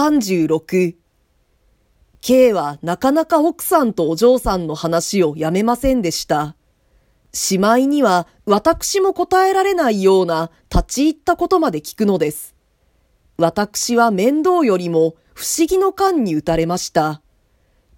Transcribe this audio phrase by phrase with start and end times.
[0.00, 0.96] 36
[2.22, 6.56] K はなかなか奥さんとお嬢さんの話をやめませんでした。
[7.34, 12.54] しまいには私も答えられないような立ち入ったことまで聞くのです。
[13.36, 17.20] 私は面倒よりも不思議の感に打たれました。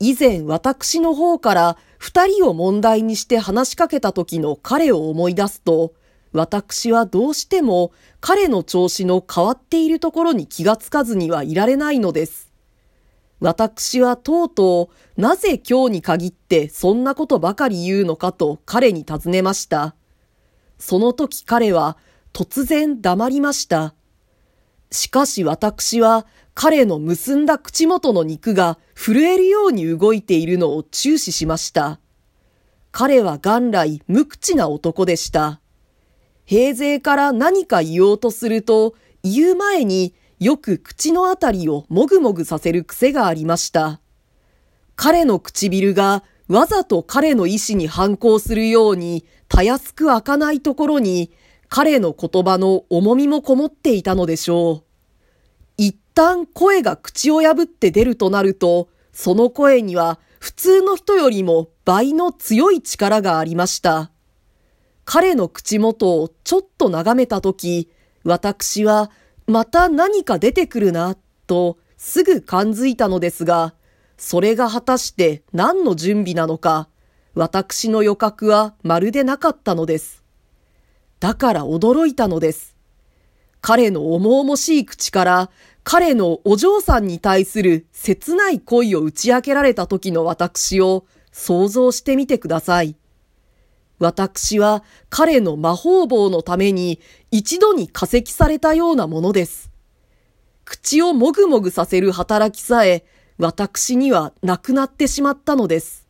[0.00, 5.92] 以前私の方から二人を問題にして話しかけた時の彼を思い出すと、
[6.34, 12.50] 私はどうしても彼の調子の変わっているところに気がつかずにはいられないのです。
[13.38, 19.94] 私はとうとうなぜ今日に限ってそんなことばかり言うのかと彼に尋ねました。
[20.76, 21.96] その時彼は
[22.32, 23.94] 突然黙りました。
[24.90, 32.00] しかし私は彼の結んだ口元の肉が震えるように動いているのを注視しました。
[32.90, 35.60] 彼は元来無口な男でした。
[36.44, 44.00] 平勢から何か言おうとすると、言う前によく口のあたりをもぐもぐさせる癖がありました。
[44.96, 51.32] 彼の唇がわざと彼の意志に反抗するようにたやすく開かないところに
[51.68, 54.84] 彼の言葉の重みもこもっていたのでしょう。
[55.78, 64.10] 一旦声が口を破って出るとなると、その声には普通の人よりも倍の強い力がありました。
[65.04, 67.90] 彼の口元をちょっと眺めたとき、
[68.24, 69.10] 私は
[69.46, 71.16] また何か出てくるな、
[71.46, 73.74] とすぐ感づいたのですが、
[74.16, 76.88] それが果たして何の準備なのか、
[77.34, 80.22] 私の予覚はまるでなかったのです。
[81.20, 82.76] だから驚いたのです。
[83.60, 85.50] 彼の重々しい口から
[85.84, 92.96] 彼のお嬢さんに対する切ない恋を打ち明けられた時の私を想像してみてください。
[94.04, 99.70] 私は彼の魔法棒のために一度に化石されたようなものです。
[100.64, 103.04] 口をもぐもぐさせる働きさえ
[103.38, 106.06] 私にはなくなってしまったのです。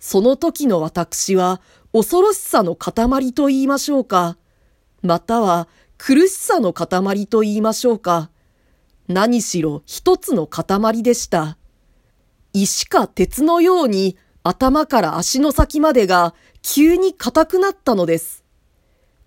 [0.00, 1.60] その時の私は
[1.92, 4.36] 恐ろしさの塊と言いましょうか、
[5.02, 5.68] または
[5.98, 8.30] 苦しさの塊と言いましょうか、
[9.08, 11.58] 何しろ一つの塊でした。
[12.52, 14.16] 石か鉄のように
[14.48, 18.44] 頭から足の先までが急に硬くなったのです。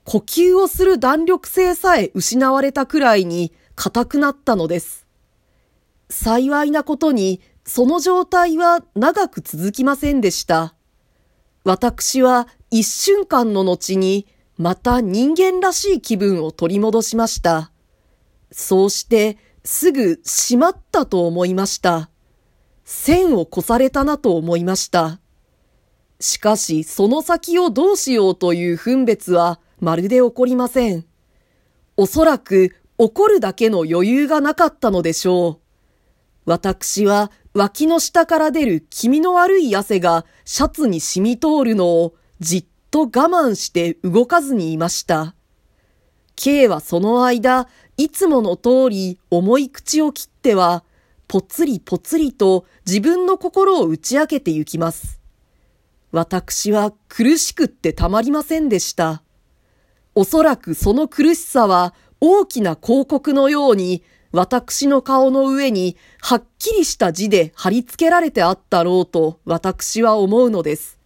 [0.06, 5.06] 呼吸をする弾力性さえ失われたくらいに硬くなったのです。
[6.09, 10.74] 幸いなことに、その状態は長く続きませんでした。
[11.66, 14.25] 私は一瞬間の後に、
[14.58, 17.72] また人間らしい気分を取り戻しました。
[18.52, 22.09] そうして、すぐしまったと思いました。
[22.92, 25.20] 線を越されたなと思いました。
[26.20, 31.06] しかし、その先をどうしようという分別はまるで起こりません。
[31.98, 35.60] おそらく怒るだけの余裕がなかったのでしょ
[36.46, 36.50] う。
[36.50, 45.36] 私は脇の下から出る気味の悪い汗がシャツに染み通るのをじっと我慢して動かずにいました。
[46.36, 47.68] K はその間、
[47.98, 50.84] いつもの通り重い口を切っては、
[51.29, 55.22] ぽつりぽつりと自分の心を打ち明けてゆきます。
[56.12, 59.22] 私は苦しくってたまりませんでした。
[60.16, 70.97] おそらくその苦しさは大きな広告のように私の顔の上にはっきりした字で貼り付けられてあったろうと私は思うのです。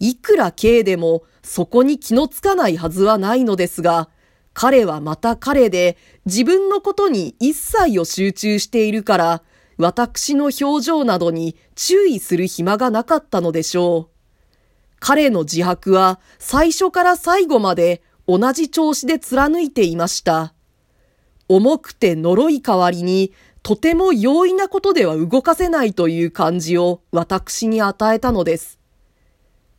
[0.00, 4.08] いくら刑でもそこに気のつかないはずはないのですが、
[4.54, 9.42] 彼はまた彼で自分のことに一切を集中しているから、
[9.76, 14.14] 私の表情などに注意する暇がなかったのでしょう。
[15.00, 20.54] 彼の自白は最初から最後まで同じ調子で貫いていました。
[21.48, 23.32] 重くて呪い代わりに
[23.62, 28.78] とても容易なことでは動かせないという感じを私に与えたのです。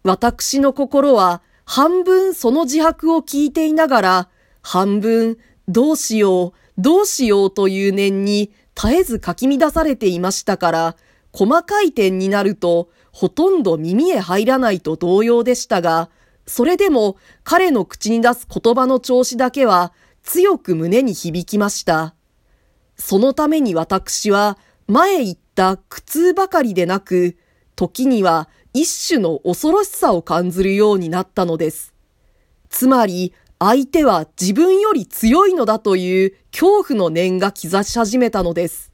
[0.04, 4.30] 私の心は半分その自白を聞いていながら、
[4.66, 5.38] 半分
[5.68, 10.96] どうしよう、どうしようという念に絶えずかき乱されていましたから、
[11.32, 16.10] 細かい点になるとほとんど耳へ入らないと同様でしたが、
[16.48, 22.16] それでも彼の口に出す言葉の調子だけは強く胸に響きました。
[22.98, 24.58] そのために私は
[24.88, 27.38] 前言った苦痛ばかりでなく、
[27.76, 31.94] 時には一種の恐ろしさを感じるようになったのです。
[32.70, 38.92] つまり、相手は自分より強いのだという恐怖の念が兆し始めたのです。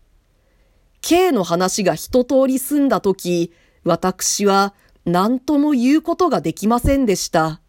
[1.02, 3.52] K の話が一通り済んだ時、
[3.84, 7.60] 私は何とも言うことができませんでした。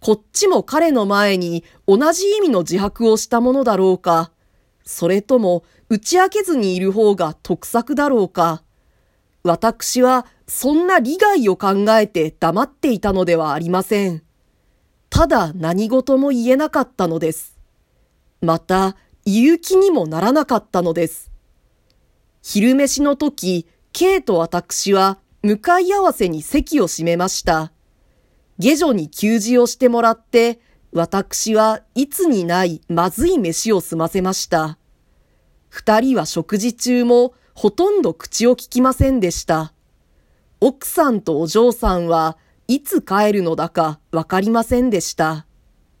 [0.00, 4.32] こっちも彼の前に同じ意味の自白をしたものだろうか。
[4.84, 8.62] それとも打ち明けずにいる方が得策だろうか。
[9.44, 14.22] 私はそんな利害を考えて黙っていたのではありません。
[15.12, 17.58] ただ何事も言えなかったのです。
[18.40, 21.30] また、言う気にもならなかったのです。
[22.40, 27.72] 昼飯の時、K と私は向かい合わせに席を閉めました。
[28.58, 30.60] 下女に給仕をしてもらって、
[30.92, 34.78] 私はいつにないまずい飯を済ませました。
[35.68, 39.74] 二人は食事中もほとんど口を聞きませんでした。
[40.62, 42.38] 奥さんとお嬢さんは
[42.72, 45.44] いつ帰るのだかわかりませんでした。